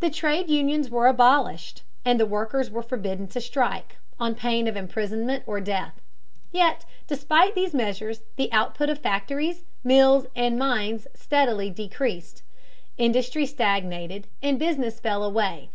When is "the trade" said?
0.00-0.50